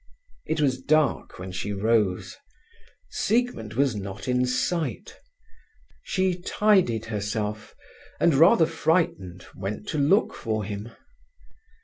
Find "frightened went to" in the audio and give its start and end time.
8.65-9.99